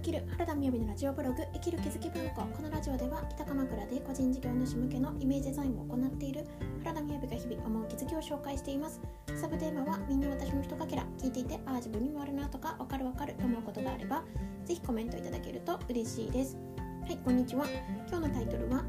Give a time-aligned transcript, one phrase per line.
[0.00, 0.24] 生きる。
[0.32, 6.46] 原田美由のラジオブログ生きる気づき文庫このラジオでは北鎌倉で個人事業主向けのイメージデザインを行っている。
[6.82, 8.98] 原田美由が日々思う気づきを紹介しています。
[9.34, 14.24] サブテーマはみんな私のひとかけら聞いていてああ自分にもあるなとかわかるわかると思うことがあれば
[14.64, 16.56] ぜひコメントいただけると嬉しいです。
[17.02, 17.66] はいこんにちは。
[18.08, 18.82] 今日のタイトルは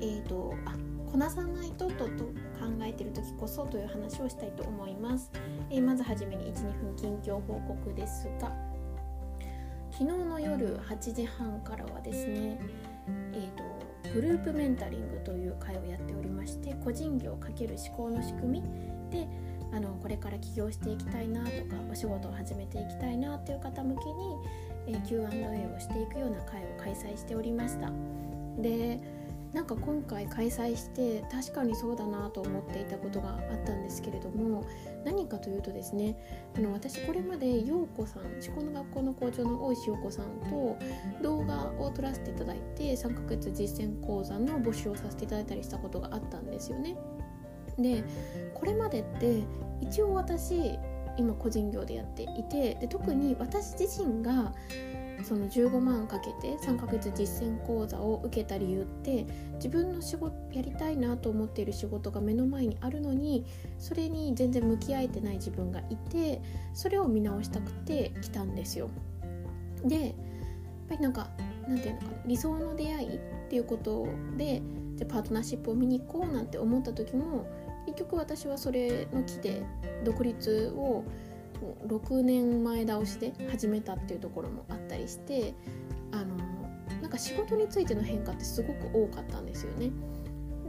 [0.00, 0.74] えーとあ
[1.08, 2.24] こなさないととと
[2.58, 5.30] 考えてる時こそという話をしたいと思います、
[5.70, 8.67] えー、まずはじめに12分近況報告ですが
[9.98, 12.56] 昨日の夜8時半からはですね、
[13.32, 13.64] えーと、
[14.14, 18.62] グループメンタリングという会をやっておりまして個人業×思考の仕組み
[19.10, 19.26] で
[19.72, 21.52] あのこれから起業していきたいなとか
[21.90, 23.96] お仕事を始めていきたいなっていう方向
[24.86, 27.90] けに、えー、Q&A をしていくような会を開催しておりました。
[28.62, 29.00] で
[29.52, 34.66] なんか今回開催して確かにそうだなと思っていたことがあったんですけれども
[35.04, 36.16] 何かというとですね
[36.56, 40.78] あの私これまで陽子さん思考の学校の校長の大石陽子さんと
[41.22, 46.96] 動画を撮らせていただいて3ヶ月実践講座の募集をさせていただいたりしたことがあったんですよね。
[47.78, 48.04] で
[48.54, 49.44] これまでって
[49.80, 50.78] 一応私
[51.16, 54.52] 今個人業でやっていてで特に私自身が
[55.24, 63.44] その15万かけて3ヶ月実践講座を受けた理由って自分の仕事やりたいなと思っている仕事が目の前にあるのに
[63.78, 66.40] それに全然向き合えてない自分がいて
[66.72, 68.90] それを見直したくて来たんですよ。
[69.84, 70.14] でやっ
[70.88, 71.28] ぱりなんか
[71.68, 74.62] なんていうのかな理想の出会いっていうことで
[74.96, 77.46] じゃパートナーシップを見に行こうなんて思った時も
[77.86, 79.62] 結局私はそれの木で
[80.04, 81.04] 独立を
[81.86, 85.54] 6年前倒しで始めたっていうところもあったりして
[86.12, 86.36] あの
[87.00, 89.90] なんか仕事についての変化ってすごく多かったんですよね。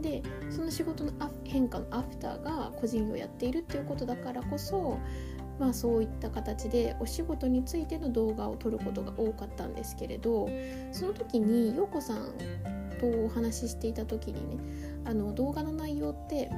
[0.00, 1.12] でその仕事の
[1.44, 4.98] 変化のアフターが個人業をやっているっていうことだからこそ
[5.58, 10.48] まあそういった形でお仕事についての動画を撮ることが多かったんですけれど
[10.90, 12.32] その時に陽子さん
[12.98, 16.50] とお話ししていた時にねあの動画の内容って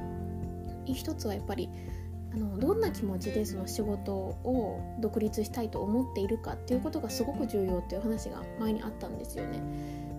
[0.85, 1.69] 一つはやっぱり
[2.33, 9.61] あのどんな気持ちでその仕事を独立したいと思っているかっていうことがすごく重要っていう話が前にあったんですよね。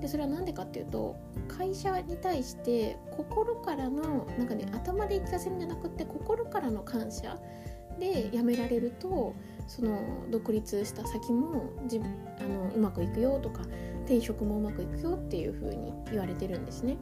[0.01, 1.17] でそれは何でかっていうと
[1.49, 7.39] 会社に対して心からのなんかね頭で言い聞かせるんじゃなくて心からの感謝
[7.99, 9.35] で辞められると
[9.67, 12.01] その独立した先も自
[12.39, 13.63] あのうまくいくよとか
[14.05, 16.97] 転職もうまくいくよっていう風に言われてるんですね。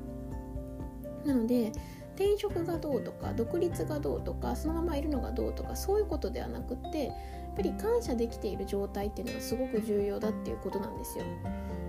[1.24, 1.72] なので
[2.22, 7.14] 転職がどうとか独立がどうとかそのままいるのがどうとかそういうことではなくってやっ
[7.56, 11.24] ぱり感謝できている状態っていうのがすごく重要だっていうことなんですよ。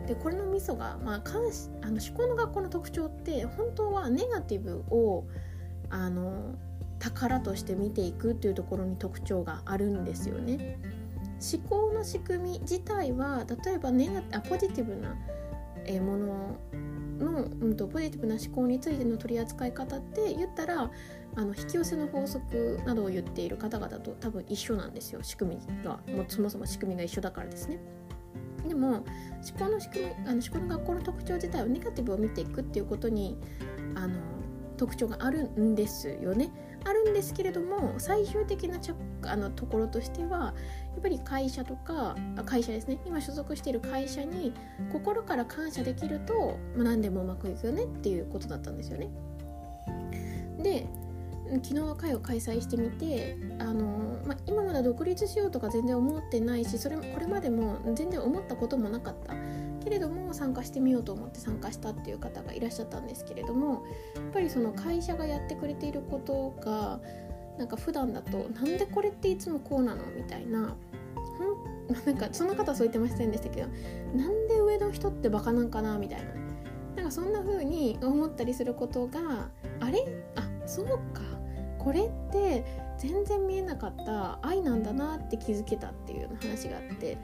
[0.08, 1.44] でこれのミソが、まあ、感
[1.82, 5.24] あの思考の学校の特徴って本当はネガティブを
[5.90, 6.56] あの
[7.00, 10.78] 宝として見ていくっていうところに特徴があるんですよね。
[11.42, 15.16] 思考の仕組み自体は例えばネガあポジティブな
[16.02, 16.58] もの
[17.24, 20.92] の、うんと、ポジティブな思考についての取り扱い方って言ったら
[21.36, 27.80] あの引き寄せの法則などを言っている方々と多分一緒なんですよ仕組みがもうそもそも仕組みが一緒だからですね。
[28.68, 29.04] でも思
[29.60, 33.38] 考の仕組みあの思考の学校の特徴自体をネガティブを見ていくっていうことに
[33.96, 34.16] あの
[34.78, 36.52] 特徴があるんですよね。
[36.86, 38.78] あるんですけれども最終的な
[39.24, 40.54] あのところとしてはや
[41.00, 44.54] っぱり会社とか会社ですね今所属している会社に
[44.92, 49.10] 心から感謝できると、ま、何でもうまくいくよねっていうことだったんですよね。
[50.62, 50.88] で
[51.46, 59.34] 昨日の会を開催してみてあの、まあ、今まだ独立しようとか全然思ってないしそれこれまでも全然思ったこともなかった
[59.84, 63.84] けれども参加してみようと思って参加したっていう方がいらっしゃったんですけれども
[64.16, 67.00] やっぱりその会社がやってくれていることが
[67.58, 70.76] なんか普段だとなんでこれっていつもこうなのみたいな
[72.06, 73.68] なんかその方はそう言ってませんでしたけど
[74.16, 76.34] なんで上の人ってバカなんかなみたいな
[76.96, 79.50] なんかそんな風に思ったりすることが
[79.80, 80.06] あれ？
[80.36, 81.22] あそうか。
[81.80, 82.64] これって
[82.98, 87.18] 全然見えなかった愛なんだなって気づけたっていうような話があって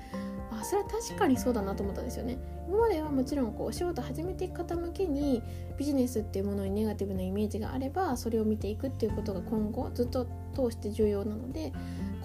[0.59, 2.37] あそれは確かにそうだなと思ったんですよね。
[2.67, 5.41] 今まではもちろんこうお仕事始めていく方向けに
[5.77, 11.73] ビジネスっていうものにネガティブなイメージがあればそれを見ていくっていうことが今後ずっと通して重要なので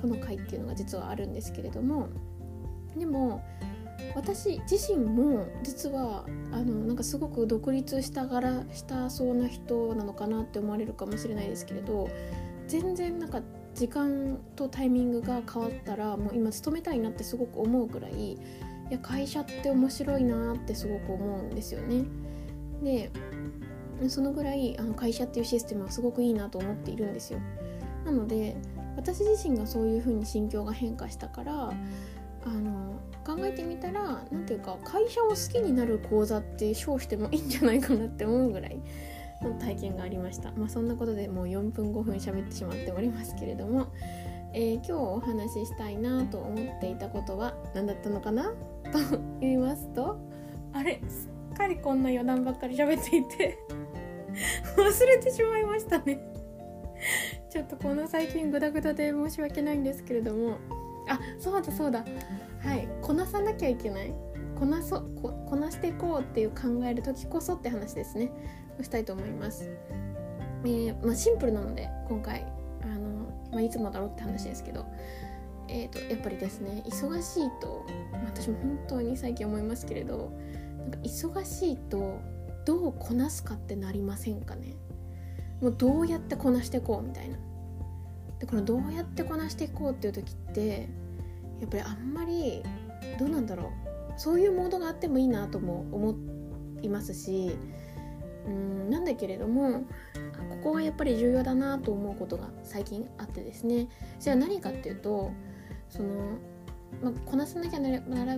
[0.01, 2.09] この回っていうのが実はあるんですけれども
[2.97, 3.43] でも
[4.15, 12.11] 私自身も実はあのなんかすごく独立したがらしたそうな人なのかなって思われるかもしれないですけれど
[12.69, 13.41] 全然なんか
[13.75, 18.39] 時間とタイミングが変わったらもう今勤めたいなってすごく思うぐらいい
[18.91, 22.05] や会社って面白いなってすごく思うんですよね。
[22.83, 23.11] で
[24.09, 27.41] そのぐらいあの会社っていうシステムはすごくいいなと思っているんですよ。
[28.05, 28.57] なので
[28.97, 31.73] 私自身がそういう風に心境が変化したから
[32.45, 38.79] あの考えてみたら何ていうか会社を好きになる講座って称してもいいんじゃないかなって思うぐらい
[39.49, 40.53] の体験がありました。
[40.53, 43.93] まあそんなことでもう4分5分喋ってしまっておりますけれども、
[44.53, 48.45] えー、今日お話ししたいなと思っていたことは何だったのかな？
[48.93, 48.99] と
[49.41, 50.19] 言いますと
[50.73, 51.01] あれ？
[51.09, 53.59] すっかりこんな余談ばっかり喋っていて
[54.77, 56.19] 忘れてしまいましたね。
[57.51, 60.59] ちょっとこの最近グダグダで申し訳ないんですけれども
[61.09, 62.05] あそうだそうだ。
[62.61, 62.89] はい。
[63.03, 64.13] こなさなきゃいけない。
[64.59, 68.31] こなそここなしていこうっていう考える時こそって話ですね。
[68.83, 69.71] したいと思います、
[70.65, 72.45] えー、まあ、シンプルなので今回
[72.83, 73.09] あの、
[73.53, 74.85] まあ、いつもだろうって話ですけど
[75.69, 80.33] えーと、やっぱりですね忙しいと、まあ、私も本当に最近思いますけれど
[80.79, 82.21] なんか忙しいと
[82.65, 84.77] どうこなすかってなりませんかね。
[85.61, 87.37] もうどうやってこなしていこうみたいな。
[88.39, 90.89] でこのどうやってこなしていこうっていう時って
[91.61, 92.63] やっぱりあんまり
[93.19, 93.71] どうなんだろう。
[94.17, 96.15] そういうモードがあってもいいなとも思
[96.83, 97.57] いますし
[98.47, 99.85] うんなんだけれども
[100.51, 103.89] ここはやっぱり重要だなと思うことが最近あってですね。
[104.19, 105.31] じゃあ何かっていうと
[105.89, 106.09] その、
[107.03, 107.91] まあ、こなさなきゃな
[108.25, 108.37] ら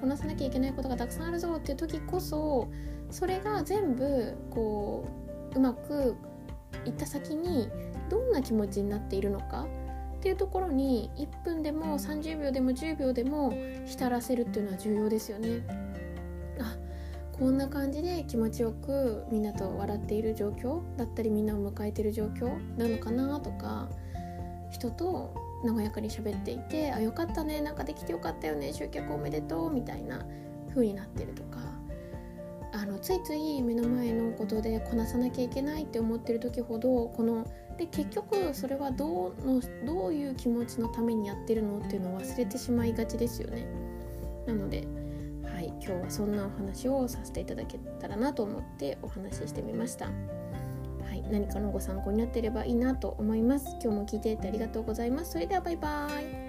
[0.00, 2.68] こなさなきゃいけないことがたくさんあるぞっていう時こそ
[3.10, 5.08] それが全部こ
[5.54, 6.16] ううまく
[6.84, 7.68] いった先に
[8.10, 9.66] どんな気持ちになっているのか？
[10.16, 13.52] っていうところに1分でも30秒でも10秒でも
[13.84, 15.83] 浸らせるっていうのは重要ですよね。
[17.38, 22.48] こんな感じで気持ちよくみんなと笑っている状況だったりみんなを迎えてる状況
[22.78, 23.88] なのかなとか
[24.70, 25.34] 人と
[25.64, 30.24] 和やかに喋っていて「あよかったねなんかできてよかったよね集客おめでとう」みたいな
[30.70, 31.58] 風になってるとか
[32.72, 37.46] あのついつい目の前のことでこなさなきゃいけないって思ってる時ほどこの
[37.78, 43.66] で結局それはどうのどういう気持ちのためにやってるのっていうのを忘れてしまいがちですよね。
[44.46, 44.86] なので、
[45.84, 50.06] 今日はそんなお話をさせていただけたらなと思ってお話ししてみました。
[50.06, 50.12] は
[51.14, 53.66] い、何かのご参考になっていればいいなと思います。
[53.82, 55.32] 今日も聞いていてありがとうございます。
[55.32, 56.43] それではバイバーイ。